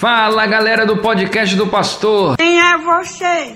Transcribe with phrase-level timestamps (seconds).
[0.00, 2.38] Fala galera do podcast do Pastor.
[2.38, 3.54] Quem é você?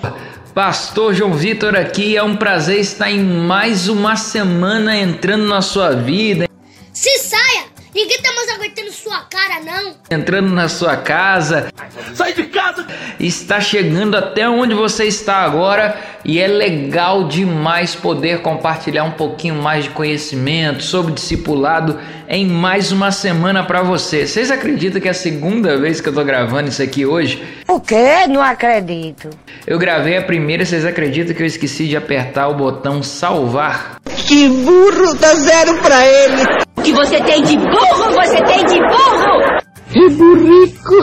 [0.55, 5.97] Pastor João Vitor aqui, é um prazer estar em mais uma semana entrando na sua
[5.97, 6.47] vida.
[6.93, 7.74] Se saia!
[7.95, 9.95] Ninguém tá mais aguentando sua cara, não.
[10.11, 11.73] Entrando na sua casa.
[12.13, 12.85] Sai de casa!
[13.21, 19.55] Está chegando até onde você está agora e é legal demais poder compartilhar um pouquinho
[19.55, 24.27] mais de conhecimento sobre discipulado em mais uma semana para você.
[24.27, 27.45] Vocês acreditam que é a segunda vez que eu tô gravando isso aqui hoje?
[27.69, 28.27] O quê?
[28.29, 29.31] Não acredito.
[29.65, 34.01] Eu gravei a primeira, vocês acreditam que eu esqueci de apertar o botão salvar?
[34.27, 36.64] Que burro, dá zero pra ele.
[36.85, 39.63] Que você tem de burro, você tem de burro!
[39.91, 40.95] Que burrico.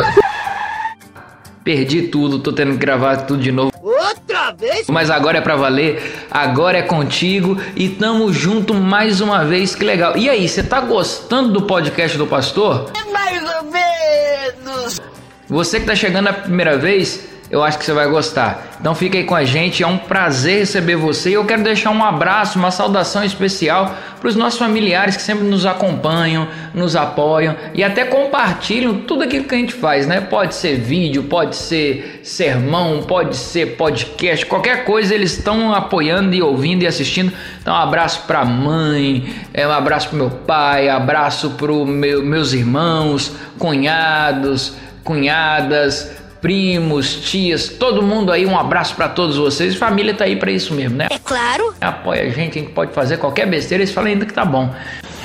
[1.64, 3.72] Perdi tudo, tô tendo que gravar tudo de novo.
[3.82, 4.88] Outra vez?
[4.88, 9.84] Mas agora é pra valer, agora é contigo e tamo junto mais uma vez, que
[9.84, 10.16] legal.
[10.16, 12.92] E aí, você tá gostando do podcast do pastor?
[13.12, 15.02] Mais ou menos.
[15.48, 18.78] Você que tá chegando a primeira vez, eu acho que você vai gostar.
[18.80, 21.92] Então fica aí com a gente, é um prazer receber você e eu quero deixar
[21.92, 27.56] um abraço, uma saudação especial para os nossos familiares que sempre nos acompanham, nos apoiam
[27.74, 30.22] e até compartilham tudo aquilo que a gente faz, né?
[30.22, 36.42] Pode ser vídeo, pode ser sermão, pode ser podcast, qualquer coisa eles estão apoiando e
[36.42, 37.34] ouvindo e assistindo.
[37.62, 42.24] Então um abraço para a mãe, é um abraço para meu pai, abraço para meu,
[42.24, 49.76] meus irmãos, cunhados, cunhadas, primos, tias, todo mundo aí, um abraço para todos vocês.
[49.76, 51.08] Família tá aí para isso mesmo, né?
[51.10, 51.74] É claro.
[51.80, 54.74] Apoia a gente, a gente pode fazer qualquer besteira, eles falam ainda que tá bom.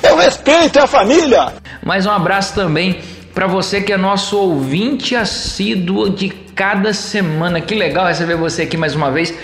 [0.03, 1.55] Eu respeito a família!
[1.83, 3.01] Mais um abraço também
[3.35, 7.61] para você que é nosso ouvinte assíduo de cada semana.
[7.61, 9.35] Que legal receber você aqui mais uma vez.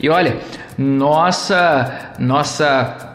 [0.00, 0.36] E olha,
[0.76, 3.13] nossa, nossa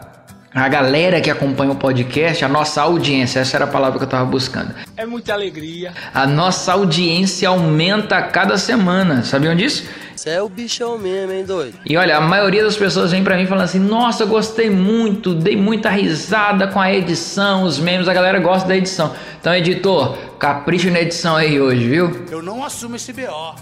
[0.52, 4.06] a galera que acompanha o podcast, a nossa audiência, essa era a palavra que eu
[4.06, 4.74] estava buscando.
[4.96, 5.92] É muita alegria.
[6.12, 9.22] A nossa audiência aumenta a cada semana.
[9.22, 9.84] Sabiam disso?
[10.20, 11.78] Você é o bichão mesmo, hein, doido?
[11.86, 15.34] E olha, a maioria das pessoas vem para mim falando assim: "Nossa, eu gostei muito,
[15.34, 19.14] dei muita risada com a edição, os memes, a galera gosta da edição".
[19.40, 22.26] Então, editor, capricha na edição aí hoje, viu?
[22.30, 23.54] Eu não assumo esse BO.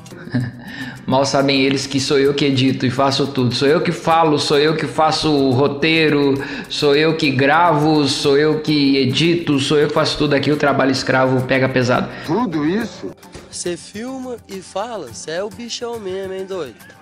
[1.06, 3.54] Mal sabem eles que sou eu que edito e faço tudo.
[3.54, 8.36] Sou eu que falo, sou eu que faço o roteiro, sou eu que gravo, sou
[8.36, 10.50] eu que edito, sou eu que faço tudo aqui.
[10.50, 12.08] O trabalho escravo pega pesado.
[12.26, 13.12] Tudo isso?
[13.58, 16.97] Você filma e fala, você é o bichão mesmo, hein, doido?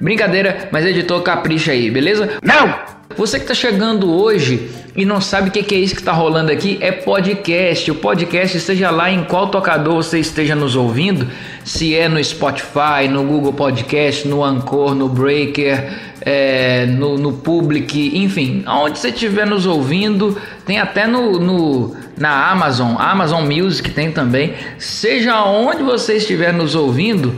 [0.00, 2.38] Brincadeira, mas editor capricha aí, beleza?
[2.42, 2.94] Não!
[3.16, 6.12] Você que está chegando hoje e não sabe o que, que é isso que está
[6.12, 7.88] rolando aqui, é podcast.
[7.90, 11.28] O podcast, seja lá em qual tocador você esteja nos ouvindo,
[11.64, 18.18] se é no Spotify, no Google Podcast, no Anchor, no Breaker, é, no, no Public,
[18.18, 20.36] enfim, aonde você estiver nos ouvindo,
[20.66, 24.54] tem até no, no, na Amazon, Amazon Music tem também.
[24.78, 27.34] Seja onde você estiver nos ouvindo,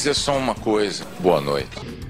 [0.00, 1.04] dizer só uma coisa.
[1.18, 1.68] Boa noite.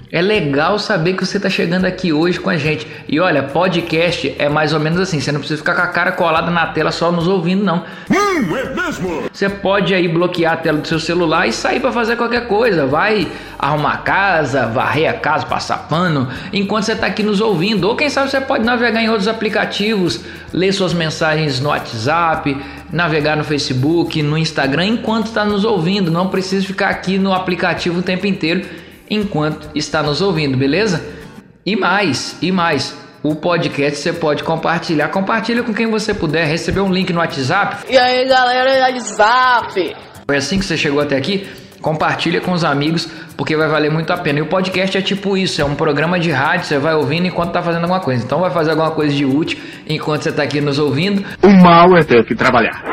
[0.09, 2.85] É legal saber que você está chegando aqui hoje com a gente.
[3.07, 5.21] E olha, podcast é mais ou menos assim.
[5.21, 7.85] Você não precisa ficar com a cara colada na tela só nos ouvindo, não.
[8.09, 9.23] Hum, é mesmo?
[9.31, 12.85] Você pode aí bloquear a tela do seu celular e sair para fazer qualquer coisa.
[12.85, 17.87] Vai arrumar a casa, varrer a casa, passar pano, enquanto você está aqui nos ouvindo.
[17.87, 20.19] Ou quem sabe você pode navegar em outros aplicativos,
[20.51, 22.57] ler suas mensagens no WhatsApp,
[22.91, 26.11] navegar no Facebook, no Instagram, enquanto está nos ouvindo.
[26.11, 28.65] Não precisa ficar aqui no aplicativo o tempo inteiro
[29.09, 31.03] enquanto está nos ouvindo, beleza?
[31.65, 32.95] E mais, e mais.
[33.23, 35.09] O podcast você pode compartilhar.
[35.09, 36.47] Compartilha com quem você puder.
[36.47, 37.85] Receber um link no WhatsApp.
[37.87, 39.95] E aí, galera WhatsApp?
[40.27, 41.47] Foi assim que você chegou até aqui?
[41.81, 44.39] Compartilha com os amigos, porque vai valer muito a pena.
[44.39, 47.51] E o podcast é tipo isso, é um programa de rádio, você vai ouvindo enquanto
[47.51, 48.23] tá fazendo alguma coisa.
[48.23, 51.25] Então vai fazer alguma coisa de útil enquanto você tá aqui nos ouvindo.
[51.41, 52.83] O mal é ter que trabalhar.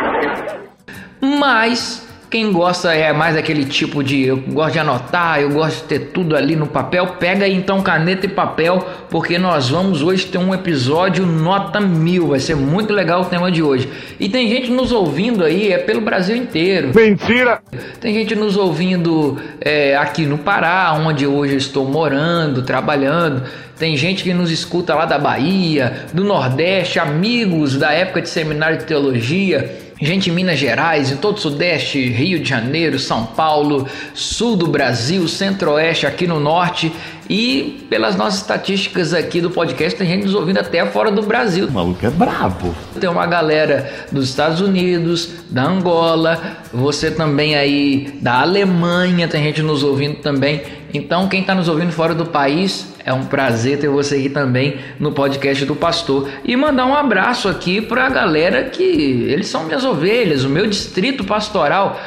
[1.21, 5.85] Mas quem gosta é mais daquele tipo de eu gosto de anotar, eu gosto de
[5.85, 7.07] ter tudo ali no papel.
[7.19, 12.29] Pega aí então caneta e papel, porque nós vamos hoje ter um episódio nota mil.
[12.29, 13.89] Vai ser muito legal o tema de hoje.
[14.21, 16.91] E tem gente nos ouvindo aí, é pelo Brasil inteiro.
[16.95, 17.61] Mentira!
[17.99, 23.43] Tem gente nos ouvindo é, aqui no Pará, onde hoje eu estou morando, trabalhando.
[23.79, 28.79] Tem gente que nos escuta lá da Bahia, do Nordeste, amigos da época de seminário
[28.79, 29.88] de teologia.
[30.01, 34.69] Gente em Minas Gerais, em todo o Sudeste, Rio de Janeiro, São Paulo, Sul do
[34.69, 36.93] Brasil, Centro-Oeste, aqui no Norte
[37.29, 41.67] E pelas nossas estatísticas aqui do podcast, tem gente nos ouvindo até fora do Brasil.
[41.67, 42.75] O maluco é brabo.
[42.99, 49.61] Tem uma galera dos Estados Unidos, da Angola, você também aí da Alemanha, tem gente
[49.61, 50.63] nos ouvindo também.
[50.93, 54.79] Então, quem está nos ouvindo fora do país, é um prazer ter você aqui também
[54.99, 56.29] no podcast do Pastor.
[56.45, 60.67] E mandar um abraço aqui para a galera que eles são minhas ovelhas, o meu
[60.67, 62.01] distrito pastoral.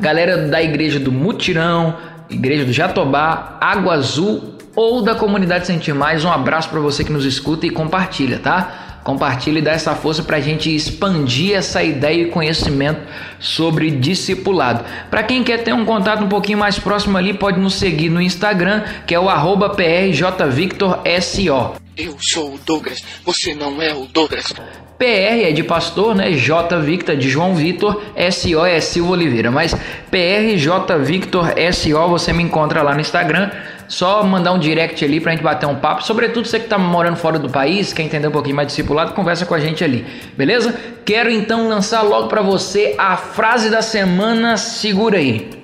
[0.00, 1.96] Galera da igreja do Mutirão,
[2.30, 7.12] igreja do Jatobá, Água Azul ou da comunidade Sentir Mais, um abraço para você que
[7.12, 9.00] nos escuta e compartilha, tá?
[9.04, 13.02] Compartilhe e dá essa força para a gente expandir essa ideia e conhecimento
[13.38, 14.82] sobre discipulado.
[15.10, 18.20] Para quem quer ter um contato um pouquinho mais próximo ali, pode nos seguir no
[18.20, 21.83] Instagram, que é o arroba prjvictorso.
[21.96, 24.52] Eu sou o Douglas, você não é o Douglas.
[24.98, 26.32] PR é de pastor, né?
[26.32, 28.02] J Victor de João Vitor,
[28.32, 29.48] SO é Silva Oliveira.
[29.48, 29.72] Mas
[30.10, 33.48] PR J Victor SO você me encontra lá no Instagram.
[33.86, 36.02] Só mandar um direct ali pra gente bater um papo.
[36.02, 39.46] Sobretudo você que tá morando fora do país, quer entender um pouquinho mais discipulado, conversa
[39.46, 40.04] com a gente ali,
[40.36, 40.74] beleza?
[41.04, 44.56] Quero então lançar logo para você a frase da semana.
[44.56, 45.63] Segura aí.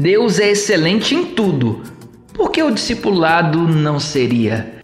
[0.00, 1.82] Deus é excelente em tudo.
[2.32, 4.80] Por que o discipulado não seria?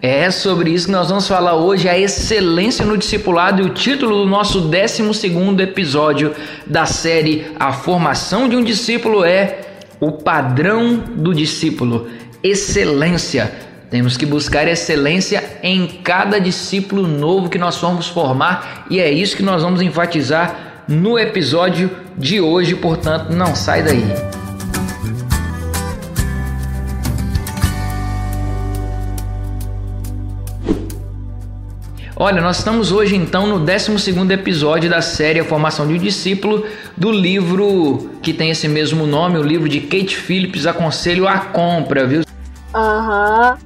[0.00, 4.18] É sobre isso que nós vamos falar hoje, a excelência no discipulado e o título
[4.18, 5.02] do nosso 12
[5.60, 6.32] episódio
[6.64, 9.58] da série A Formação de um Discípulo é
[9.98, 12.08] O Padrão do Discípulo.
[12.44, 13.52] Excelência.
[13.90, 19.36] Temos que buscar excelência em cada discípulo novo que nós formos formar e é isso
[19.36, 21.88] que nós vamos enfatizar no episódio
[22.18, 24.04] de hoje, portanto, não sai daí.
[32.16, 36.66] Olha, nós estamos hoje então no 12 episódio da série A Formação de um Discípulo,
[36.96, 42.06] do livro que tem esse mesmo nome, o livro de Kate Phillips, Aconselho à Compra,
[42.06, 42.22] viu?
[42.74, 43.56] Aham,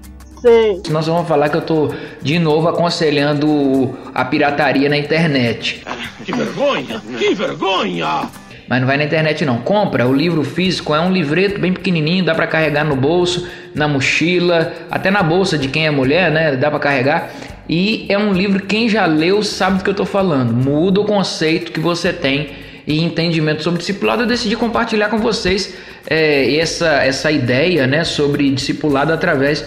[0.44, 0.82] sei.
[0.90, 5.82] Nós vamos falar que eu tô de novo aconselhando a pirataria na internet.
[6.24, 7.02] Que vergonha!
[7.18, 8.28] Que vergonha!
[8.68, 9.58] Mas não vai na internet não.
[9.58, 13.88] Compra o livro físico, é um livreto bem pequenininho, dá para carregar no bolso, na
[13.88, 16.56] mochila, até na bolsa de quem é mulher, né?
[16.56, 17.30] Dá para carregar.
[17.68, 20.52] E é um livro quem já leu sabe do que eu tô falando.
[20.52, 22.50] Muda o conceito que você tem
[22.86, 24.22] e entendimento sobre discipulado.
[24.22, 25.74] Eu decidi compartilhar com vocês
[26.08, 29.64] é, essa essa ideia, né, sobre discipulado através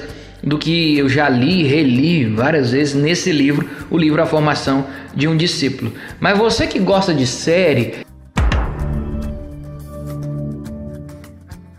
[0.47, 5.27] do que eu já li, reli várias vezes nesse livro, o livro A Formação de
[5.27, 5.93] um Discípulo.
[6.19, 8.07] Mas você que gosta de série,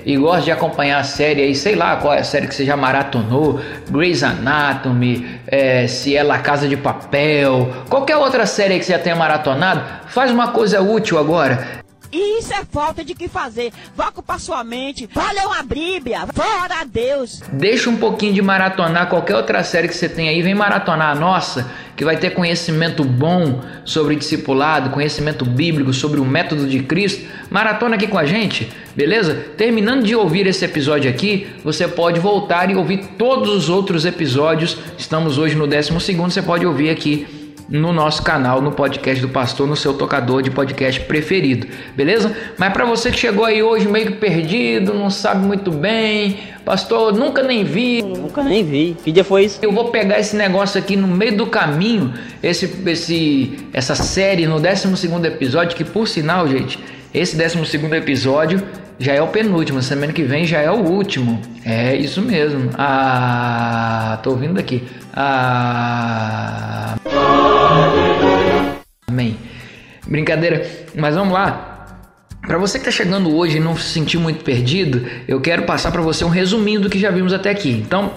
[0.04, 2.64] e gosta de acompanhar a série aí, sei lá qual é a série que você
[2.64, 3.60] já maratonou,
[3.90, 8.98] Grey's Anatomy, é, se é La Casa de Papel, qualquer outra série que você já
[8.98, 11.78] tenha maratonado, faz uma coisa útil agora.
[12.12, 13.72] Isso é falta de que fazer.
[13.94, 15.08] Vá ocupar sua mente.
[15.12, 16.26] Vá ler uma Bíblia.
[16.32, 17.42] Fora a Deus.
[17.52, 21.14] Deixa um pouquinho de maratonar qualquer outra série que você tem aí, vem maratonar a
[21.14, 27.26] nossa, que vai ter conhecimento bom sobre discipulado, conhecimento bíblico sobre o método de Cristo.
[27.50, 29.34] Maratona aqui com a gente, beleza?
[29.56, 34.78] Terminando de ouvir esse episódio aqui, você pode voltar e ouvir todos os outros episódios.
[34.96, 37.37] Estamos hoje no 12 segundo, você pode ouvir aqui
[37.68, 42.34] no nosso canal, no podcast do pastor, no seu tocador de podcast preferido, beleza?
[42.56, 47.12] Mas para você que chegou aí hoje meio que perdido, não sabe muito bem, pastor,
[47.12, 48.02] nunca nem vi.
[48.02, 48.96] Nunca nem vi.
[49.04, 49.58] Que dia foi isso?
[49.60, 54.58] Eu vou pegar esse negócio aqui no meio do caminho, esse, esse, essa série no
[54.58, 54.88] 12
[55.26, 56.78] episódio, que por sinal, gente,
[57.12, 57.58] esse 12
[57.94, 58.62] episódio
[58.98, 61.40] já é o penúltimo, semana que vem já é o último.
[61.64, 62.70] É isso mesmo.
[62.76, 64.82] Ah, tô ouvindo aqui.
[65.14, 66.96] Ah.
[69.06, 69.36] Amém.
[70.06, 71.68] Brincadeira, mas vamos lá.
[72.48, 75.92] Para você que está chegando hoje e não se sentiu muito perdido, eu quero passar
[75.92, 77.70] para você um resuminho do que já vimos até aqui.
[77.70, 78.10] Então,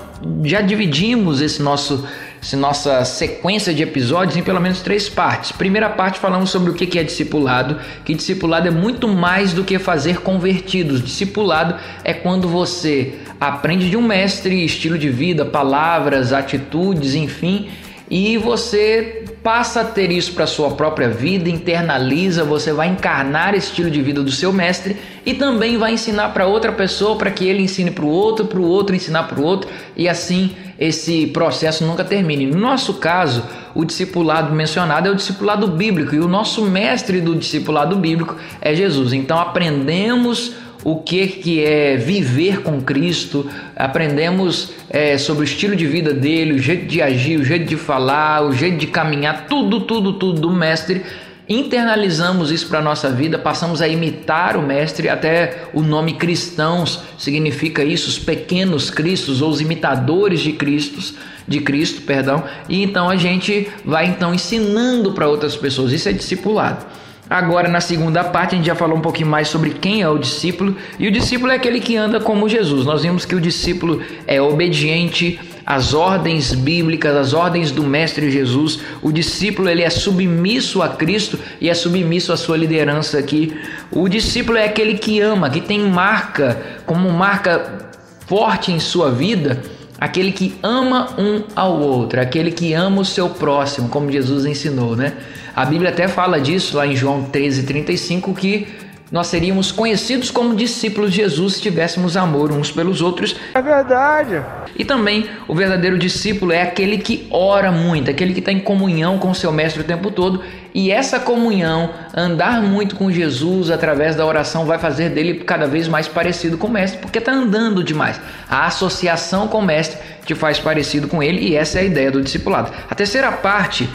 [0.45, 2.07] já dividimos esse nosso,
[2.41, 5.51] essa nossa sequência de episódios em pelo menos três partes.
[5.51, 9.77] Primeira parte falamos sobre o que é discipulado, que discipulado é muito mais do que
[9.77, 11.03] fazer convertidos.
[11.03, 17.69] Discipulado é quando você aprende de um mestre estilo de vida, palavras, atitudes, enfim,
[18.09, 23.67] e você passa a ter isso para sua própria vida, internaliza, você vai encarnar esse
[23.67, 27.45] estilo de vida do seu mestre e também vai ensinar para outra pessoa, para que
[27.45, 31.27] ele ensine para o outro, para o outro ensinar para o outro e assim esse
[31.27, 32.45] processo nunca termine.
[32.45, 33.43] No nosso caso,
[33.73, 38.75] o discipulado mencionado é o discipulado bíblico e o nosso mestre do discipulado bíblico é
[38.75, 39.13] Jesus.
[39.13, 45.85] Então aprendemos o que, que é viver com Cristo, aprendemos é, sobre o estilo de
[45.85, 49.81] vida dele, o jeito de agir, o jeito de falar, o jeito de caminhar, tudo,
[49.81, 51.03] tudo, tudo do Mestre.
[51.47, 57.03] Internalizamos isso para a nossa vida, passamos a imitar o Mestre, até o nome cristãos
[57.17, 61.13] significa isso, os pequenos cristos ou os imitadores de Cristos,
[61.47, 66.13] de Cristo, perdão, e então a gente vai então ensinando para outras pessoas, isso é
[66.13, 66.85] discipulado.
[67.31, 70.17] Agora, na segunda parte, a gente já falou um pouquinho mais sobre quem é o
[70.17, 70.75] discípulo.
[70.99, 72.85] E o discípulo é aquele que anda como Jesus.
[72.85, 78.81] Nós vimos que o discípulo é obediente às ordens bíblicas, às ordens do Mestre Jesus.
[79.01, 83.57] O discípulo ele é submisso a Cristo e é submisso à sua liderança aqui.
[83.89, 87.93] O discípulo é aquele que ama, que tem marca, como marca
[88.27, 89.61] forte em sua vida
[90.01, 94.95] aquele que ama um ao outro, aquele que ama o seu próximo, como Jesus ensinou,
[94.95, 95.13] né?
[95.55, 98.67] A Bíblia até fala disso lá em João 13:35 que
[99.11, 103.35] nós seríamos conhecidos como discípulos de Jesus se tivéssemos amor uns pelos outros.
[103.53, 104.41] É verdade.
[104.73, 109.17] E também o verdadeiro discípulo é aquele que ora muito, aquele que está em comunhão
[109.17, 110.41] com o seu mestre o tempo todo.
[110.73, 115.89] E essa comunhão, andar muito com Jesus através da oração, vai fazer dele cada vez
[115.89, 118.21] mais parecido com o mestre, porque está andando demais.
[118.49, 122.09] A associação com o mestre te faz parecido com ele, e essa é a ideia
[122.09, 122.71] do discipulado.
[122.89, 123.89] A terceira parte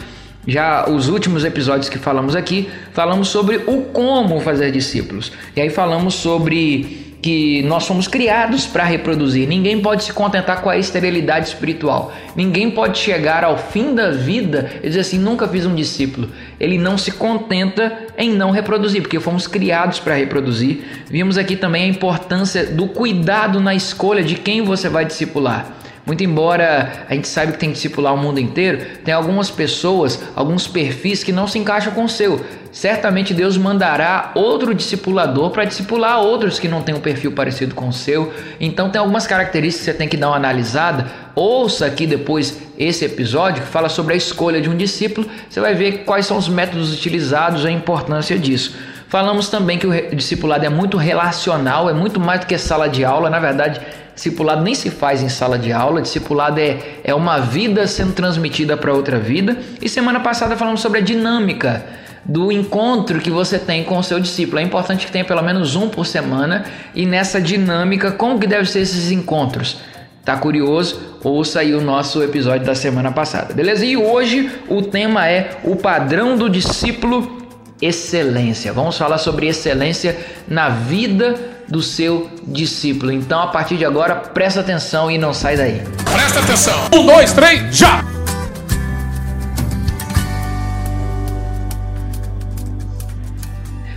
[0.47, 5.31] já os últimos episódios que falamos aqui, falamos sobre o como fazer discípulos.
[5.55, 9.47] E aí falamos sobre que nós fomos criados para reproduzir.
[9.47, 12.13] Ninguém pode se contentar com a esterilidade espiritual.
[12.35, 16.29] Ninguém pode chegar ao fim da vida e dizer assim: nunca fiz um discípulo.
[16.57, 20.79] Ele não se contenta em não reproduzir, porque fomos criados para reproduzir.
[21.09, 25.77] Vimos aqui também a importância do cuidado na escolha de quem você vai discipular.
[26.07, 30.17] Muito embora a gente saiba que tem que discipular o mundo inteiro, tem algumas pessoas,
[30.37, 32.39] alguns perfis que não se encaixam com o seu.
[32.71, 37.89] Certamente Deus mandará outro discipulador para discipular outros que não têm um perfil parecido com
[37.89, 38.31] o seu.
[38.57, 41.07] Então tem algumas características que você tem que dar uma analisada.
[41.35, 45.29] Ouça aqui depois esse episódio que fala sobre a escolha de um discípulo.
[45.49, 48.77] Você vai ver quais são os métodos utilizados e a importância disso.
[49.09, 53.03] Falamos também que o discipulado é muito relacional, é muito mais do que sala de
[53.03, 53.29] aula.
[53.29, 53.81] Na verdade,
[54.17, 58.75] Discipulado nem se faz em sala de aula, discipulado é, é uma vida sendo transmitida
[58.75, 59.55] para outra vida.
[59.79, 61.85] E semana passada falamos sobre a dinâmica
[62.25, 64.57] do encontro que você tem com o seu discípulo.
[64.57, 68.65] É importante que tenha pelo menos um por semana e nessa dinâmica, como que devem
[68.65, 69.81] ser esses encontros?
[70.25, 70.99] Tá curioso?
[71.23, 73.85] Ouça aí o nosso episódio da semana passada, beleza?
[73.85, 77.37] E hoje o tema é o padrão do discípulo
[77.79, 78.73] excelência.
[78.73, 81.35] Vamos falar sobre excelência na vida
[81.67, 83.11] do seu discípulo.
[83.11, 85.81] Então, a partir de agora, presta atenção e não sai daí.
[86.11, 86.89] Presta atenção.
[86.93, 88.03] Um, dois, três, já!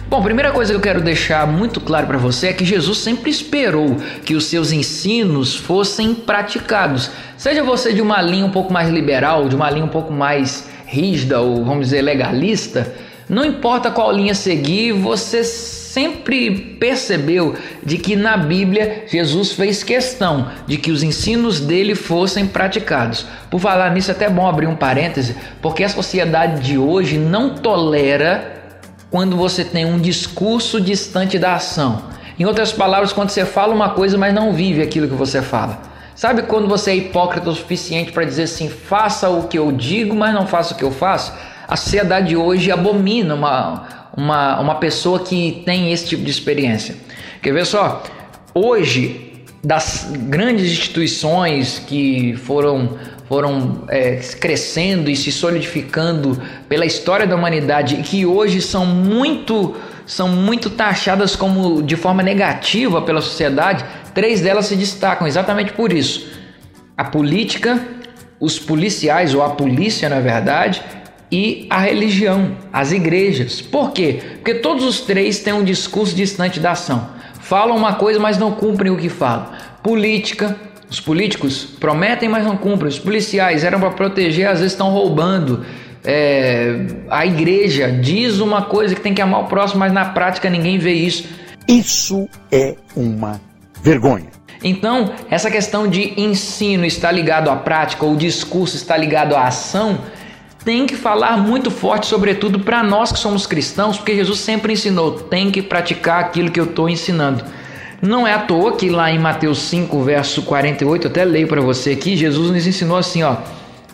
[0.09, 3.31] Bom, primeira coisa que eu quero deixar muito claro para você é que Jesus sempre
[3.31, 7.12] esperou que os seus ensinos fossem praticados.
[7.37, 10.69] Seja você de uma linha um pouco mais liberal, de uma linha um pouco mais
[10.85, 12.93] rígida ou vamos dizer legalista,
[13.29, 15.45] não importa qual linha seguir, você
[15.92, 22.47] sempre percebeu de que na Bíblia Jesus fez questão de que os ensinos dele fossem
[22.47, 23.26] praticados.
[23.50, 27.56] Por falar nisso, é até bom abrir um parêntese, porque a sociedade de hoje não
[27.56, 28.61] tolera
[29.11, 32.04] quando você tem um discurso distante da ação.
[32.38, 35.82] Em outras palavras, quando você fala uma coisa, mas não vive aquilo que você fala.
[36.14, 40.14] Sabe quando você é hipócrita o suficiente para dizer assim: faça o que eu digo,
[40.14, 41.32] mas não faça o que eu faço?
[41.66, 46.97] A sociedade de hoje abomina uma, uma, uma pessoa que tem esse tipo de experiência.
[47.43, 48.02] Quer ver só?
[48.55, 49.31] Hoje,
[49.62, 52.99] das grandes instituições que foram,
[53.29, 59.76] foram é, crescendo e se solidificando pela história da humanidade e que hoje são muito,
[60.07, 65.93] são muito taxadas como de forma negativa pela sociedade, três delas se destacam exatamente por
[65.93, 66.26] isso:
[66.97, 67.81] a política,
[68.40, 70.83] os policiais, ou a polícia, na verdade,
[71.31, 73.61] e a religião, as igrejas.
[73.61, 74.21] Por quê?
[74.37, 77.09] Porque todos os três têm um discurso distante da ação.
[77.41, 79.47] Falam uma coisa, mas não cumprem o que falam.
[79.83, 80.57] Política,
[80.91, 82.89] os políticos prometem, mas não cumprem.
[82.89, 85.65] Os policiais eram para proteger, às vezes estão roubando.
[86.05, 90.51] É, a igreja diz uma coisa que tem que amar o próximo, mas na prática
[90.51, 91.29] ninguém vê isso.
[91.69, 93.41] Isso é uma
[93.83, 94.31] vergonha.
[94.63, 99.47] Então, essa questão de ensino está ligado à prática, ou o discurso está ligado à
[99.47, 99.99] ação,
[100.64, 105.12] tem que falar muito forte, sobretudo para nós que somos cristãos, porque Jesus sempre ensinou:
[105.12, 107.45] tem que praticar aquilo que eu estou ensinando.
[108.02, 111.61] Não é à toa que lá em Mateus 5, verso 48, eu até leio para
[111.61, 113.37] você aqui, Jesus nos ensinou assim: ó,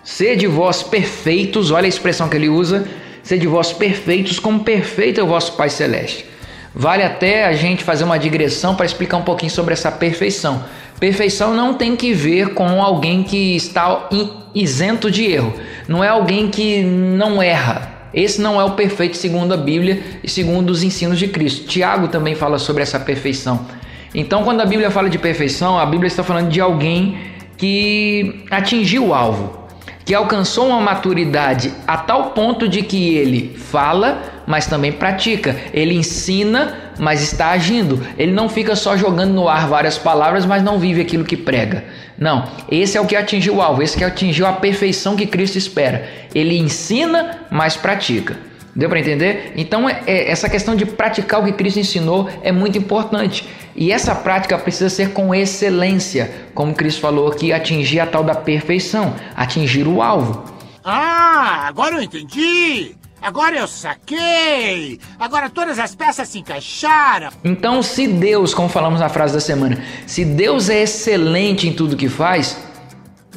[0.02, 2.87] sede vós perfeitos, olha a expressão que ele usa,
[3.23, 6.26] sede vós perfeitos, como perfeito é o vosso Pai Celeste.
[6.75, 10.62] Vale até a gente fazer uma digressão para explicar um pouquinho sobre essa perfeição.
[10.98, 14.08] Perfeição não tem que ver com alguém que está
[14.54, 15.52] isento de erro.
[15.86, 17.94] Não é alguém que não erra.
[18.14, 21.66] Esse não é o perfeito segundo a Bíblia e segundo os ensinos de Cristo.
[21.66, 23.66] Tiago também fala sobre essa perfeição.
[24.14, 27.18] Então, quando a Bíblia fala de perfeição, a Bíblia está falando de alguém
[27.58, 29.66] que atingiu o alvo,
[30.04, 35.56] que alcançou uma maturidade a tal ponto de que ele fala, mas também pratica.
[35.72, 38.00] Ele ensina, mas está agindo.
[38.16, 41.84] Ele não fica só jogando no ar várias palavras, mas não vive aquilo que prega.
[42.18, 45.58] Não, esse é o que atingiu o alvo, esse que atingiu a perfeição que Cristo
[45.58, 46.08] espera.
[46.34, 48.36] Ele ensina, mas pratica.
[48.74, 49.54] Deu para entender?
[49.56, 53.48] Então, é, é, essa questão de praticar o que Cristo ensinou é muito importante.
[53.74, 58.34] E essa prática precisa ser com excelência, como Cristo falou aqui, atingir a tal da
[58.34, 60.44] perfeição, atingir o alvo.
[60.84, 62.94] Ah, agora eu entendi!
[63.20, 65.00] Agora eu saquei!
[65.18, 67.30] Agora todas as peças se encaixaram!
[67.42, 71.96] Então, se Deus, como falamos na frase da semana, se Deus é excelente em tudo
[71.96, 72.56] que faz,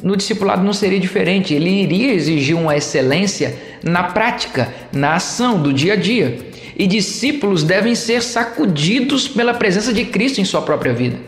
[0.02, 1.54] no discipulado não seria diferente.
[1.54, 6.50] Ele iria exigir uma excelência na prática, na ação do dia a dia.
[6.76, 11.18] E discípulos devem ser sacudidos pela presença de Cristo em sua própria vida.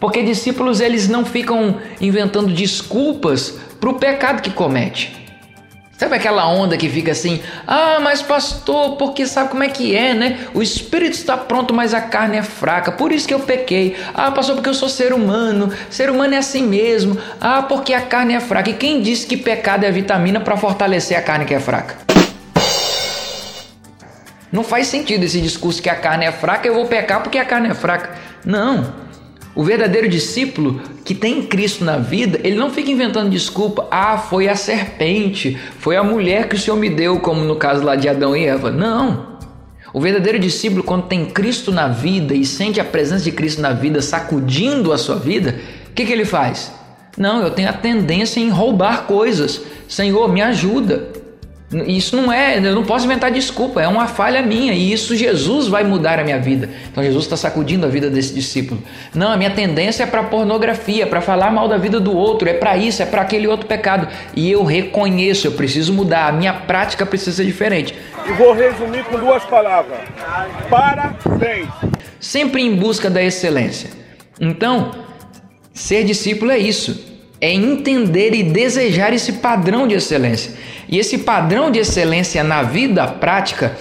[0.00, 5.21] Porque discípulos eles não ficam inventando desculpas para o pecado que comete.
[6.02, 10.12] Sabe aquela onda que fica assim: ah, mas pastor, porque sabe como é que é,
[10.12, 10.48] né?
[10.52, 13.96] O espírito está pronto, mas a carne é fraca, por isso que eu pequei.
[14.12, 17.16] Ah, pastor, porque eu sou ser humano, ser humano é assim mesmo.
[17.40, 18.68] Ah, porque a carne é fraca.
[18.68, 21.94] E quem disse que pecado é vitamina para fortalecer a carne que é fraca?
[24.50, 27.44] Não faz sentido esse discurso que a carne é fraca, eu vou pecar porque a
[27.44, 28.10] carne é fraca.
[28.44, 29.01] Não.
[29.54, 33.86] O verdadeiro discípulo que tem Cristo na vida, ele não fica inventando desculpa.
[33.90, 37.84] Ah, foi a serpente, foi a mulher que o Senhor me deu, como no caso
[37.84, 38.70] lá de Adão e Eva.
[38.70, 39.32] Não.
[39.92, 43.72] O verdadeiro discípulo, quando tem Cristo na vida e sente a presença de Cristo na
[43.72, 45.54] vida sacudindo a sua vida,
[45.90, 46.72] o que, que ele faz?
[47.18, 49.60] Não, eu tenho a tendência em roubar coisas.
[49.86, 51.21] Senhor, me ajuda.
[51.86, 55.68] Isso não é, eu não posso inventar desculpa, é uma falha minha e isso Jesus
[55.68, 56.68] vai mudar a minha vida.
[56.90, 58.82] Então Jesus está sacudindo a vida desse discípulo.
[59.14, 62.52] Não, a minha tendência é para pornografia, para falar mal da vida do outro, é
[62.52, 64.06] para isso, é para aquele outro pecado.
[64.36, 67.94] E eu reconheço, eu preciso mudar, a minha prática precisa ser diferente.
[68.26, 69.98] E vou resumir com duas palavras:
[70.68, 71.68] parabéns.
[72.20, 73.90] Sempre em busca da excelência.
[74.38, 74.90] Então,
[75.72, 77.11] ser discípulo é isso
[77.42, 80.52] é entender e desejar esse padrão de excelência.
[80.88, 83.72] E esse padrão de excelência na vida prática,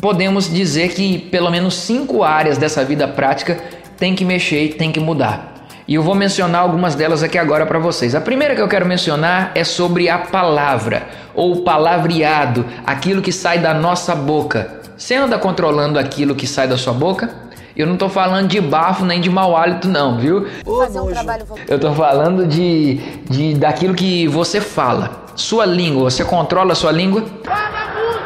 [0.00, 3.58] podemos dizer que pelo menos cinco áreas dessa vida prática
[3.98, 5.68] tem que mexer e tem que mudar.
[5.86, 8.14] E eu vou mencionar algumas delas aqui agora para vocês.
[8.14, 13.58] A primeira que eu quero mencionar é sobre a palavra, ou palavreado, aquilo que sai
[13.58, 14.80] da nossa boca.
[14.96, 17.49] Você anda controlando aquilo que sai da sua boca?
[17.76, 20.46] Eu não tô falando de bafo nem de mau hálito, não, viu?
[20.64, 22.96] Fazer um trabalho Eu tô falando de,
[23.28, 25.26] de daquilo que você fala.
[25.36, 27.24] Sua língua, você controla a sua língua?
[27.44, 28.20] Fala muito!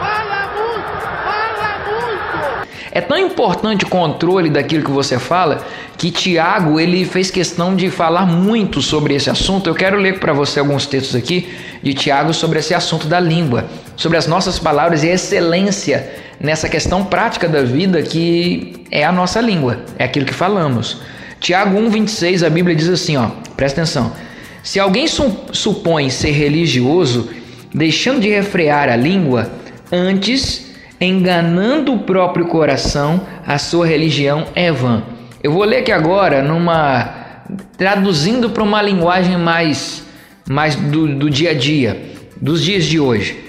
[0.00, 1.02] Fala muito!
[1.24, 2.68] Fala muito!
[2.90, 5.58] É tão importante o controle daquilo que você fala
[5.98, 9.68] que Tiago ele fez questão de falar muito sobre esse assunto.
[9.68, 13.64] Eu quero ler para você alguns textos aqui de Tiago sobre esse assunto da língua,
[13.98, 16.08] sobre as nossas palavras e a excelência
[16.40, 21.02] nessa questão prática da vida que é a nossa língua, é aquilo que falamos.
[21.40, 24.12] Tiago 1:26, a Bíblia diz assim, ó, presta atenção.
[24.62, 27.28] Se alguém supõe ser religioso,
[27.74, 29.50] deixando de refrear a língua,
[29.90, 35.02] antes enganando o próprio coração, a sua religião é vã.
[35.42, 37.16] Eu vou ler aqui agora numa
[37.76, 40.04] traduzindo para uma linguagem mais
[40.48, 42.00] mais do, do dia a dia,
[42.40, 43.47] dos dias de hoje.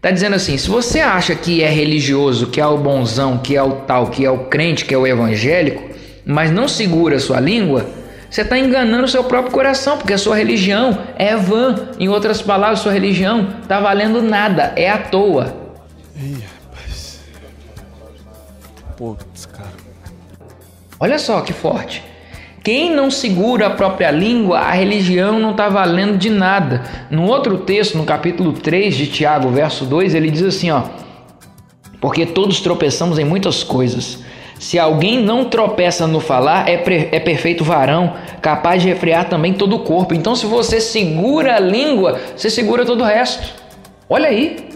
[0.00, 3.62] Tá dizendo assim: se você acha que é religioso, que é o bonzão, que é
[3.62, 5.82] o tal, que é o crente, que é o evangélico,
[6.24, 7.86] mas não segura a sua língua,
[8.30, 11.90] você está enganando o seu próprio coração, porque a sua religião é vã.
[11.98, 15.56] Em outras palavras, sua religião está valendo nada, é à toa.
[16.16, 17.20] Ih, rapaz.
[18.96, 19.72] Putz, cara.
[21.00, 22.04] Olha só que forte.
[22.68, 26.82] Quem não segura a própria língua, a religião não está valendo de nada.
[27.10, 30.82] No outro texto, no capítulo 3 de Tiago, verso 2, ele diz assim: ó,
[31.98, 34.22] Porque todos tropeçamos em muitas coisas.
[34.58, 36.74] Se alguém não tropeça no falar, é,
[37.10, 40.12] é perfeito varão, capaz de refrear também todo o corpo.
[40.12, 43.50] Então, se você segura a língua, você segura todo o resto.
[44.10, 44.68] Olha aí.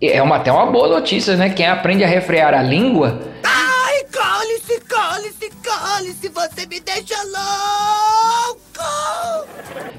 [0.00, 1.50] É uma, até uma boa notícia, né?
[1.50, 3.20] Quem aprende a refrear a língua
[6.00, 8.60] Cale-se, cale-se, você me deixa louco!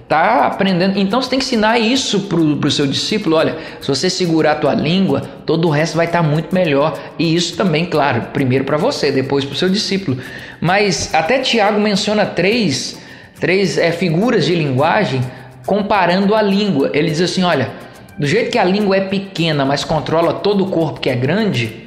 [0.08, 0.98] Tá aprendendo.
[0.98, 3.36] Então você tem que ensinar isso pro, pro seu discípulo.
[3.36, 7.00] Olha, se você segurar a tua língua, todo o resto vai estar tá muito melhor.
[7.20, 10.18] E isso também, claro, primeiro para você, depois para o seu discípulo.
[10.60, 12.98] Mas até Tiago menciona três,
[13.40, 15.22] três é, figuras de linguagem
[15.68, 16.90] comparando a língua.
[16.94, 17.72] Ele diz assim: olha,
[18.18, 21.81] Do jeito que a língua é pequena, mas controla todo o corpo que é grande,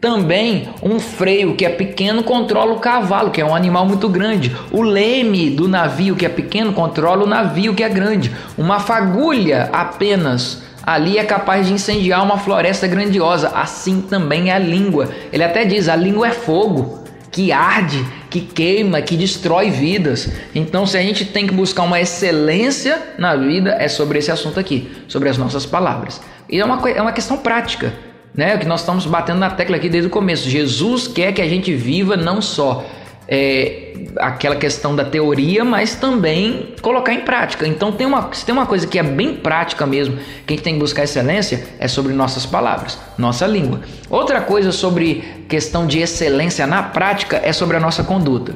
[0.00, 4.56] também um freio que é pequeno controla o cavalo, que é um animal muito grande.
[4.70, 8.32] O leme do navio que é pequeno controla o navio que é grande.
[8.56, 13.50] Uma fagulha apenas ali é capaz de incendiar uma floresta grandiosa.
[13.54, 15.10] Assim também é a língua.
[15.30, 20.30] Ele até diz: a língua é fogo que arde, que queima, que destrói vidas.
[20.54, 24.58] Então, se a gente tem que buscar uma excelência na vida, é sobre esse assunto
[24.58, 26.22] aqui, sobre as nossas palavras.
[26.48, 27.92] E é uma, é uma questão prática
[28.34, 28.54] né?
[28.54, 30.48] O que nós estamos batendo na tecla aqui desde o começo.
[30.48, 32.84] Jesus quer que a gente viva não só
[33.28, 37.66] é, aquela questão da teoria, mas também colocar em prática.
[37.66, 40.62] Então tem uma, se tem uma coisa que é bem prática mesmo, que a gente
[40.62, 43.80] tem que buscar excelência, é sobre nossas palavras, nossa língua.
[44.08, 48.54] Outra coisa sobre questão de excelência na prática é sobre a nossa conduta.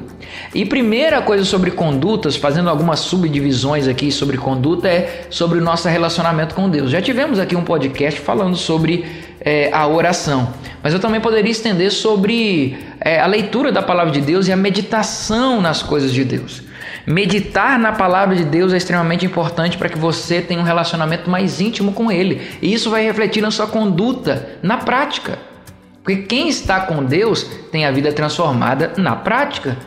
[0.53, 5.87] E primeira coisa sobre condutas, fazendo algumas subdivisões aqui sobre conduta, é sobre o nosso
[5.87, 6.91] relacionamento com Deus.
[6.91, 9.05] Já tivemos aqui um podcast falando sobre
[9.45, 10.51] é, a oração.
[10.81, 14.57] Mas eu também poderia estender sobre é, a leitura da palavra de Deus e a
[14.57, 16.61] meditação nas coisas de Deus.
[17.05, 21.61] Meditar na palavra de Deus é extremamente importante para que você tenha um relacionamento mais
[21.61, 22.41] íntimo com Ele.
[22.61, 25.37] E isso vai refletir na sua conduta, na prática.
[26.03, 29.77] Porque quem está com Deus tem a vida transformada na prática.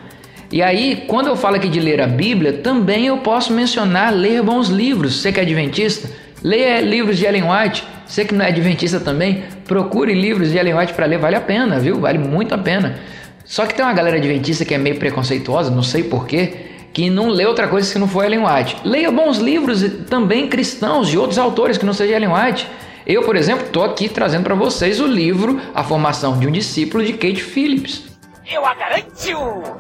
[0.51, 4.43] E aí, quando eu falo aqui de ler a Bíblia, também eu posso mencionar ler
[4.43, 5.17] bons livros.
[5.17, 6.09] Você que é adventista,
[6.43, 7.85] leia livros de Ellen White.
[8.07, 11.41] Você que não é adventista também, procure livros de Ellen White para ler, vale a
[11.41, 12.01] pena, viu?
[12.01, 12.97] Vale muito a pena.
[13.49, 17.29] Só que tem uma galera adventista que é meio preconceituosa, não sei porquê, que não
[17.29, 18.77] lê outra coisa que não for Ellen White.
[18.85, 22.69] Leia bons livros também cristãos de outros autores que não seja Ellen White.
[23.07, 27.03] Eu, por exemplo, estou aqui trazendo para vocês o livro A Formação de um Discípulo
[27.03, 28.05] de Kate Phillips.
[28.53, 29.79] Eu a garanto!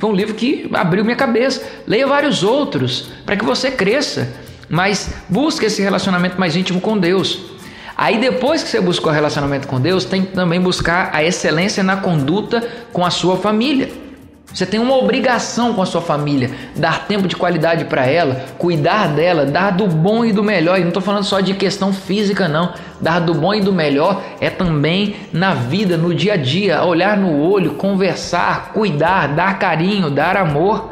[0.00, 1.64] Foi um livro que abriu minha cabeça.
[1.86, 4.28] Leia vários outros para que você cresça
[4.68, 7.53] mas busque esse relacionamento mais íntimo com Deus.
[7.96, 11.96] Aí depois que você buscou relacionamento com Deus, tem que também buscar a excelência na
[11.96, 14.04] conduta com a sua família.
[14.52, 19.08] Você tem uma obrigação com a sua família, dar tempo de qualidade para ela, cuidar
[19.08, 20.78] dela, dar do bom e do melhor.
[20.78, 22.72] E não estou falando só de questão física, não.
[23.00, 27.16] Dar do bom e do melhor é também na vida, no dia a dia, olhar
[27.16, 30.88] no olho, conversar, cuidar, dar carinho, dar amor.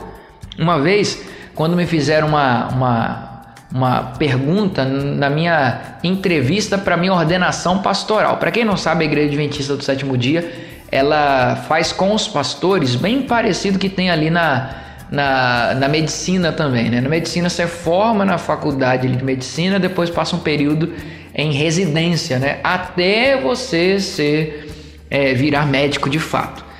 [0.59, 1.23] Uma vez,
[1.55, 3.32] quando me fizeram uma, uma
[3.75, 8.37] uma pergunta na minha entrevista para minha ordenação pastoral.
[8.37, 10.53] Para quem não sabe, a Igreja Adventista do Sétimo Dia,
[10.91, 14.71] ela faz com os pastores bem parecido que tem ali na,
[15.11, 16.91] na, na medicina também.
[16.91, 17.01] Né?
[17.01, 20.93] Na medicina você forma na faculdade de medicina, depois passa um período
[21.35, 22.59] em residência, né?
[22.63, 24.71] até você ser,
[25.11, 26.72] é, virar médico de fato.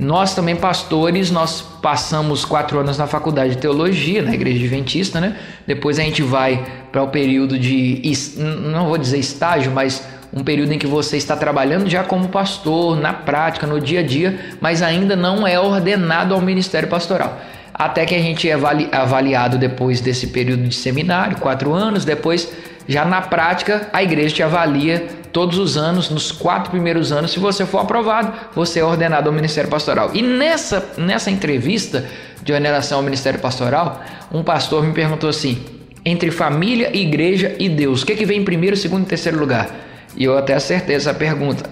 [0.00, 5.36] Nós também, pastores, nós passamos quatro anos na faculdade de teologia, na igreja adventista, né?
[5.66, 8.02] Depois a gente vai para o período de,
[8.36, 12.98] não vou dizer estágio, mas um período em que você está trabalhando já como pastor,
[13.00, 17.40] na prática, no dia a dia, mas ainda não é ordenado ao ministério pastoral.
[17.72, 18.54] Até que a gente é
[18.92, 22.50] avaliado depois desse período de seminário, quatro anos, depois
[22.88, 27.32] já na prática, a igreja te avalia todos os anos, nos quatro primeiros anos.
[27.32, 30.10] Se você for aprovado, você é ordenado ao ministério pastoral.
[30.14, 32.08] E nessa, nessa entrevista
[32.42, 34.00] de ordenação ao ministério pastoral,
[34.32, 35.64] um pastor me perguntou assim:
[36.04, 39.68] entre família, igreja e Deus, o que, que vem em primeiro, segundo e terceiro lugar?
[40.16, 41.68] E eu até acertei essa pergunta.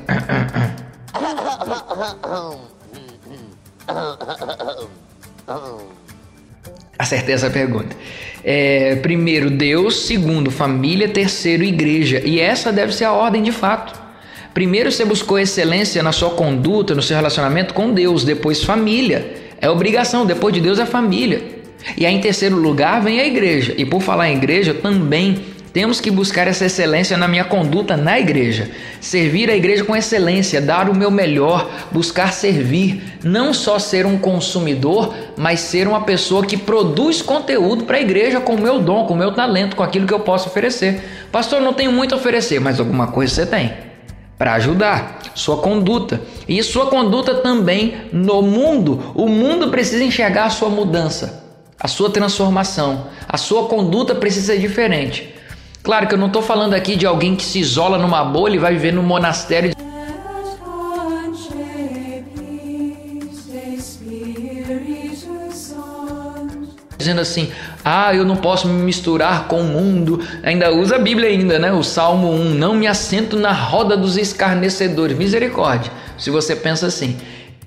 [6.99, 7.97] Acertei essa pergunta.
[8.43, 10.07] É, primeiro, Deus.
[10.07, 11.09] Segundo, família.
[11.09, 12.21] Terceiro, igreja.
[12.25, 14.03] E essa deve ser a ordem de fato.
[14.53, 18.25] Primeiro, você buscou excelência na sua conduta, no seu relacionamento com Deus.
[18.25, 19.35] Depois, família.
[19.61, 20.25] É obrigação.
[20.25, 21.43] Depois de Deus, é família.
[21.97, 23.75] E aí, em terceiro lugar, vem a igreja.
[23.77, 28.17] E por falar em igreja, também temos que buscar essa excelência na minha conduta na
[28.17, 28.71] igreja.
[29.01, 34.17] Servir a igreja com excelência, dar o meu melhor, buscar servir, não só ser um
[34.17, 39.05] consumidor, mas ser uma pessoa que produz conteúdo para a igreja com o meu dom,
[39.05, 41.03] com o meu talento, com aquilo que eu posso oferecer.
[41.33, 43.73] Pastor, não tenho muito a oferecer, mas alguma coisa você tem
[44.39, 46.21] para ajudar sua conduta.
[46.47, 49.11] E sua conduta também no mundo.
[49.13, 51.45] O mundo precisa enxergar a sua mudança,
[51.81, 53.09] a sua transformação.
[53.29, 55.34] A sua conduta precisa ser diferente.
[55.85, 58.59] Claro que eu não estou falando aqui de alguém que se isola numa bolha e
[58.59, 59.75] vai viver no monastério.
[66.97, 67.51] Dizendo assim,
[67.85, 70.21] ah, eu não posso me misturar com o mundo.
[70.43, 71.71] Ainda usa a Bíblia ainda, né?
[71.71, 75.19] O Salmo 1, não me assento na roda dos escarnecedores.
[75.19, 77.19] Misericórdia, se você pensa assim.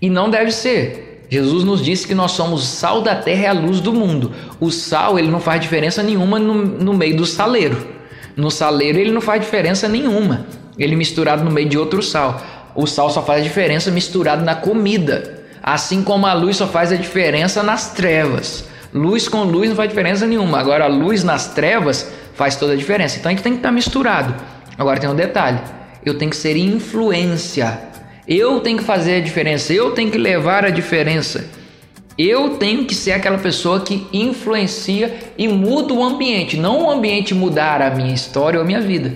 [0.02, 1.28] E não deve ser.
[1.30, 4.32] Jesus nos disse que nós somos sal da terra e a luz do mundo.
[4.60, 7.97] O sal, ele não faz diferença nenhuma no, no meio do saleiro.
[8.38, 10.46] No saleiro ele não faz diferença nenhuma.
[10.78, 12.40] Ele misturado no meio de outro sal.
[12.76, 15.44] O sal só faz diferença misturado na comida.
[15.64, 18.66] Assim como a luz só faz a diferença nas trevas.
[18.94, 20.60] Luz com luz não faz diferença nenhuma.
[20.60, 23.18] Agora a luz nas trevas faz toda a diferença.
[23.18, 24.36] Então a gente tem que estar misturado.
[24.78, 25.60] Agora tem um detalhe:
[26.06, 27.80] eu tenho que ser influência.
[28.28, 29.74] Eu tenho que fazer a diferença.
[29.74, 31.44] Eu tenho que levar a diferença.
[32.18, 37.36] Eu tenho que ser aquela pessoa que influencia e muda o ambiente, não o ambiente
[37.36, 39.14] mudar a minha história ou a minha vida.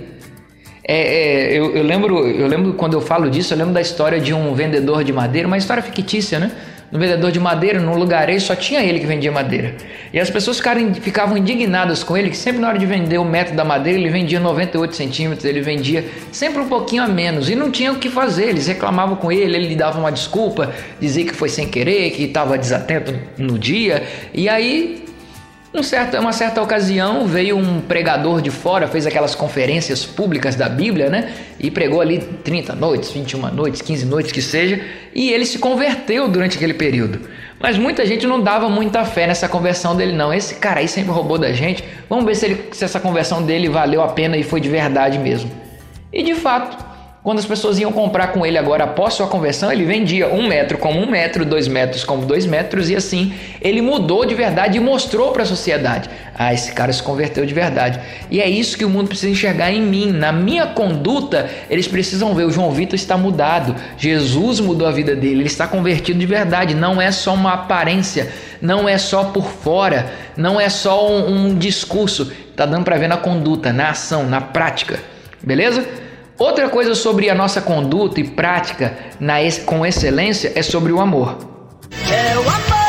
[0.84, 4.20] É, é, eu, eu, lembro, eu lembro quando eu falo disso, eu lembro da história
[4.20, 6.52] de um vendedor de madeira, uma história fictícia, né?
[6.92, 9.76] No vendedor de madeira, num lugarejo, só tinha ele que vendia madeira.
[10.12, 13.24] E as pessoas ficaram, ficavam indignadas com ele, que sempre na hora de vender o
[13.24, 17.50] metro da madeira, ele vendia 98 centímetros, ele vendia sempre um pouquinho a menos.
[17.50, 20.74] E não tinha o que fazer, eles reclamavam com ele, ele lhe dava uma desculpa,
[21.00, 24.04] dizia que foi sem querer, que estava desatento no dia.
[24.34, 25.01] E aí
[25.74, 30.68] em certa, uma certa ocasião veio um pregador de fora, fez aquelas conferências públicas da
[30.68, 31.32] Bíblia, né?
[31.58, 34.82] E pregou ali 30 noites, 21 noites, 15 noites que seja,
[35.16, 37.22] e ele se converteu durante aquele período.
[37.58, 40.34] Mas muita gente não dava muita fé nessa conversão dele, não.
[40.34, 41.84] Esse cara aí sempre roubou da gente.
[42.10, 45.20] Vamos ver se, ele, se essa conversão dele valeu a pena e foi de verdade
[45.20, 45.50] mesmo.
[46.12, 46.91] E de fato,
[47.24, 50.80] quando as pessoas iam comprar com ele agora após sua conversão, ele vendia um metro
[50.80, 54.80] como um metro, dois metros como dois metros, e assim ele mudou de verdade e
[54.80, 58.00] mostrou para a sociedade: ah, esse cara se converteu de verdade.
[58.32, 61.48] E é isso que o mundo precisa enxergar em mim, na minha conduta.
[61.70, 65.68] Eles precisam ver: o João Vitor está mudado, Jesus mudou a vida dele, ele está
[65.68, 66.74] convertido de verdade.
[66.74, 71.56] Não é só uma aparência, não é só por fora, não é só um, um
[71.56, 75.00] discurso, está dando para ver na conduta, na ação, na prática,
[75.44, 75.88] beleza?
[76.42, 81.38] Outra coisa sobre a nossa conduta e prática na, com excelência é sobre o amor.
[82.12, 82.82] É o amor!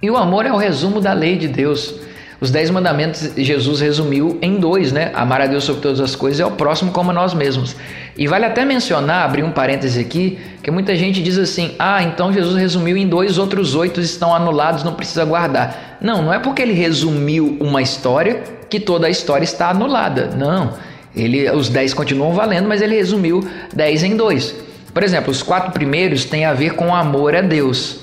[0.00, 1.92] E o amor é o resumo da lei de Deus.
[2.40, 5.10] Os dez mandamentos Jesus resumiu em dois, né?
[5.12, 7.74] Amar a Deus sobre todas as coisas e ao próximo como a nós mesmos.
[8.16, 12.32] E vale até mencionar, abrir um parêntese aqui, que muita gente diz assim: ah, então
[12.32, 15.98] Jesus resumiu em dois, outros oito estão anulados, não precisa guardar.
[16.00, 20.30] Não, não é porque ele resumiu uma história que toda a história está anulada.
[20.36, 20.91] Não.
[21.14, 24.54] Ele, os 10 continuam valendo, mas ele resumiu 10 em 2.
[24.92, 28.00] Por exemplo, os quatro primeiros têm a ver com amor a Deus.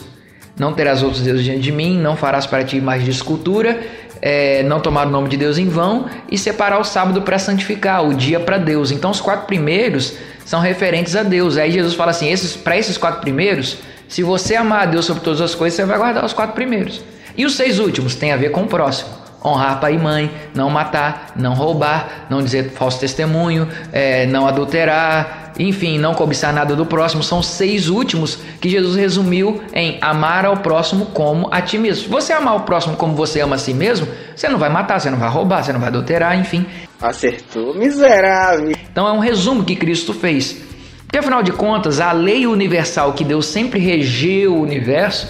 [0.58, 3.80] Não terás outros deuses diante de mim, não farás para ti mais de escultura,
[4.22, 8.06] é, não tomar o nome de Deus em vão e separar o sábado para santificar,
[8.06, 8.91] o dia para Deus.
[8.91, 11.58] Então, os quatro primeiros são referentes a Deus.
[11.58, 15.24] Aí Jesus fala assim: esses, para esses quatro primeiros, se você amar a Deus sobre
[15.24, 17.02] todas as coisas, você vai guardar os quatro primeiros.
[17.38, 20.69] E os seis últimos têm a ver com o próximo honrar pai e mãe, não
[20.69, 26.86] matar, não roubar, não dizer falso testemunho, é, não adulterar, enfim, não cobiçar nada do
[26.86, 27.21] próximo.
[27.21, 32.04] São seis últimos que Jesus resumiu em amar ao próximo como a ti mesmo.
[32.04, 34.99] Se você amar o próximo como você ama a si mesmo, você não vai matar,
[34.99, 36.65] você não vai roubar, você não vai adulterar, enfim.
[37.02, 38.71] Acertou, miserável.
[38.91, 40.69] Então é um resumo que Cristo fez.
[41.02, 45.28] Porque afinal de contas, a lei universal que Deus sempre regeu o universo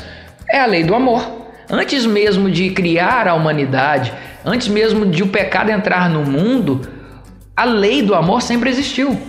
[0.47, 1.38] é a lei do amor.
[1.69, 4.11] Antes mesmo de criar a humanidade,
[4.43, 6.81] antes mesmo de o pecado entrar no mundo,
[7.55, 9.19] a lei do amor sempre existiu.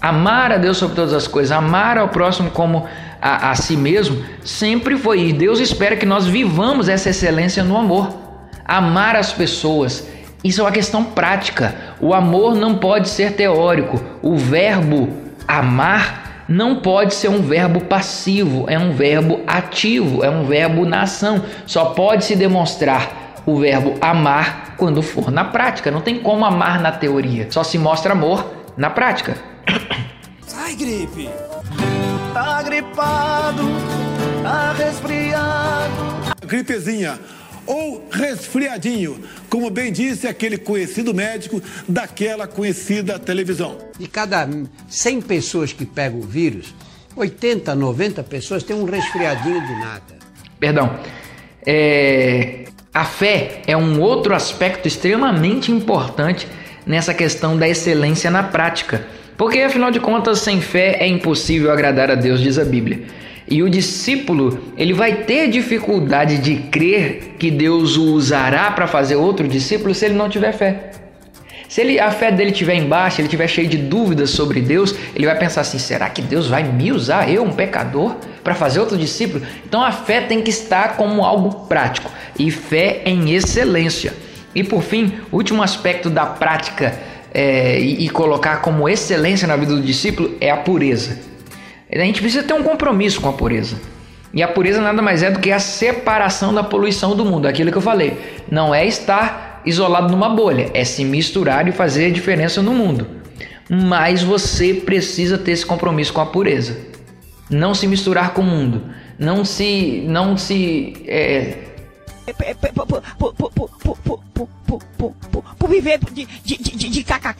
[0.00, 2.86] Amar a Deus sobre todas as coisas, amar ao próximo como
[3.20, 5.28] a, a si mesmo, sempre foi.
[5.28, 8.16] E Deus espera que nós vivamos essa excelência no amor.
[8.64, 10.06] Amar as pessoas.
[10.44, 11.74] Isso é uma questão prática.
[12.00, 14.00] O amor não pode ser teórico.
[14.22, 15.08] O verbo
[15.48, 21.02] amar não pode ser um verbo passivo, é um verbo ativo, é um verbo na
[21.02, 21.44] ação.
[21.66, 25.90] Só pode se demonstrar o verbo amar quando for na prática.
[25.90, 29.36] Não tem como amar na teoria, só se mostra amor na prática.
[30.46, 31.28] Sai, gripe!
[32.32, 33.64] Tá gripado,
[34.42, 36.34] tá resfriado.
[36.46, 37.18] Gripezinha
[37.68, 43.76] ou resfriadinho, como bem disse aquele conhecido médico daquela conhecida televisão.
[43.98, 44.48] De cada
[44.88, 46.74] 100 pessoas que pegam o vírus,
[47.14, 50.18] 80, 90 pessoas têm um resfriadinho de nada.
[50.58, 50.98] Perdão.
[51.66, 52.64] É...
[52.94, 56.48] A fé é um outro aspecto extremamente importante
[56.86, 59.06] nessa questão da excelência na prática.
[59.36, 63.02] Porque afinal de contas, sem fé é impossível agradar a Deus, diz a Bíblia.
[63.50, 69.16] E o discípulo, ele vai ter dificuldade de crer que Deus o usará para fazer
[69.16, 70.90] outro discípulo se ele não tiver fé.
[71.68, 75.26] Se ele, a fé dele estiver embaixo, ele estiver cheio de dúvidas sobre Deus, ele
[75.26, 78.96] vai pensar assim: será que Deus vai me usar, eu, um pecador, para fazer outro
[78.96, 79.44] discípulo?
[79.66, 84.14] Então a fé tem que estar como algo prático e fé em excelência.
[84.54, 86.98] E por fim, último aspecto da prática
[87.32, 91.18] é, e, e colocar como excelência na vida do discípulo é a pureza.
[91.90, 93.76] A gente precisa ter um compromisso com a pureza.
[94.32, 97.72] E a pureza nada mais é do que a separação da poluição do mundo, aquilo
[97.72, 98.42] que eu falei.
[98.50, 103.06] Não é estar isolado numa bolha, é se misturar e fazer a diferença no mundo.
[103.70, 106.76] Mas você precisa ter esse compromisso com a pureza.
[107.50, 108.82] Não se misturar com o mundo.
[109.18, 110.04] Não se.
[110.06, 110.94] Não se.
[111.06, 111.56] É...
[115.58, 117.32] Por viver de, cada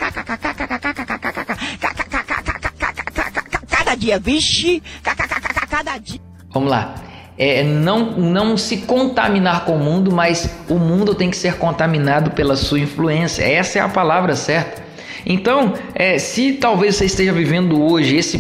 [3.99, 4.83] dia, vixe,
[5.69, 6.21] cada dia.
[6.51, 6.95] Vamos lá.
[7.37, 12.33] É, não, não se contaminar com o mundo, mas o mundo tem que ser contaminado
[12.33, 13.45] pela sua influência.
[13.45, 14.83] Essa é a palavra certa.
[15.25, 18.39] Então, é, se talvez você esteja vivendo hoje esse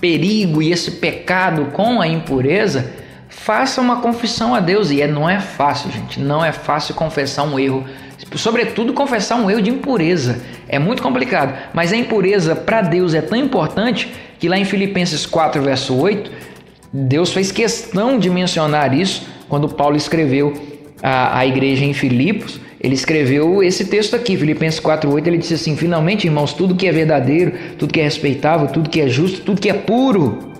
[0.00, 2.92] perigo e esse pecado com a impureza,
[3.28, 4.90] faça uma confissão a Deus.
[4.90, 6.20] E é, não é fácil, gente.
[6.20, 7.84] Não é fácil confessar um erro.
[8.34, 10.40] Sobretudo, confessar um erro de impureza.
[10.68, 11.56] É muito complicado.
[11.72, 16.30] Mas a impureza para Deus é tão importante que lá em Filipenses 4, verso 8,
[16.92, 20.52] Deus fez questão de mencionar isso quando Paulo escreveu
[21.02, 22.60] a, a igreja em Filipos.
[22.80, 26.92] Ele escreveu esse texto aqui, Filipenses 4:8, ele disse assim: "Finalmente, irmãos, tudo que é
[26.92, 30.55] verdadeiro, tudo que é respeitável, tudo que é justo, tudo que é puro,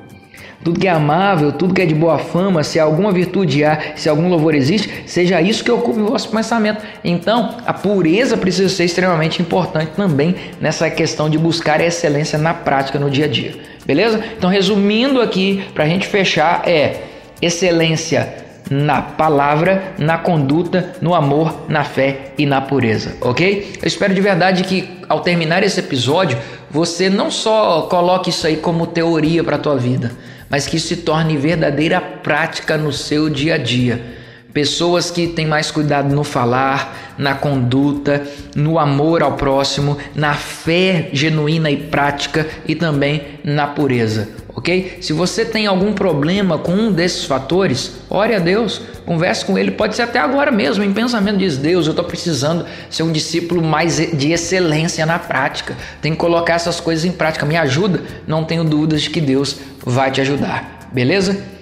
[0.66, 4.09] tudo que é amável, tudo que é de boa fama, se alguma virtude há, se
[4.09, 6.83] algum louvor existe, seja isso que ocupe o vosso pensamento.
[7.05, 12.52] Então, a pureza precisa ser extremamente importante também nessa questão de buscar a excelência na
[12.52, 13.55] prática, no dia a dia.
[13.87, 14.20] Beleza?
[14.37, 16.96] Então, resumindo aqui, para a gente fechar, é
[17.40, 23.74] excelência na palavra, na conduta, no amor, na fé e na pureza, ok?
[23.81, 26.37] Eu espero de verdade que ao terminar esse episódio
[26.68, 30.11] você não só coloque isso aí como teoria para a tua vida,
[30.48, 34.00] mas que isso se torne verdadeira prática no seu dia a dia.
[34.52, 38.22] Pessoas que têm mais cuidado no falar, na conduta,
[38.54, 44.98] no amor ao próximo, na fé genuína e prática e também na pureza ok?
[45.02, 49.70] Se você tem algum problema com um desses fatores, ore a Deus, converse com Ele,
[49.70, 53.62] pode ser até agora mesmo, em pensamento, diz Deus, eu estou precisando ser um discípulo
[53.62, 58.02] mais de excelência na prática, tem que colocar essas coisas em prática, me ajuda?
[58.26, 61.55] Não tenho dúvidas de que Deus vai te ajudar, beleza?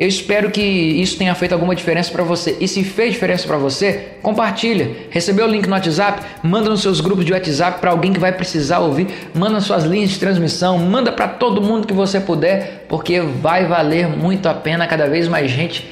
[0.00, 2.56] Eu espero que isso tenha feito alguma diferença para você.
[2.58, 4.92] E se fez diferença para você, compartilha.
[5.10, 6.22] Recebeu o link no WhatsApp?
[6.42, 9.08] Manda nos seus grupos de WhatsApp para alguém que vai precisar ouvir.
[9.34, 10.78] Manda nas suas linhas de transmissão.
[10.78, 15.28] Manda para todo mundo que você puder, porque vai valer muito a pena cada vez
[15.28, 15.86] mais gente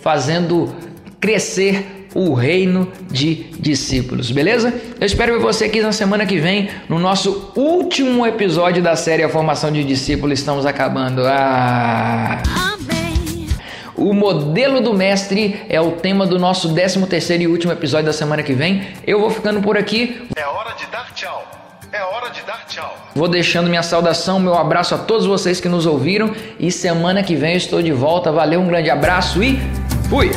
[0.00, 0.74] fazendo
[1.20, 4.74] crescer o reino de discípulos, beleza?
[5.00, 9.22] Eu espero ver você aqui na semana que vem no nosso último episódio da série
[9.22, 10.40] A Formação de Discípulos.
[10.40, 11.22] Estamos acabando.
[11.24, 12.42] Ah!
[14.02, 18.12] O modelo do mestre é o tema do nosso 13 terceiro e último episódio da
[18.12, 18.82] semana que vem.
[19.06, 20.26] Eu vou ficando por aqui.
[20.34, 21.46] É hora de dar tchau.
[21.92, 22.96] É hora de dar tchau.
[23.14, 27.36] Vou deixando minha saudação, meu abraço a todos vocês que nos ouviram e semana que
[27.36, 28.32] vem eu estou de volta.
[28.32, 29.60] Valeu, um grande abraço e
[30.10, 30.32] fui.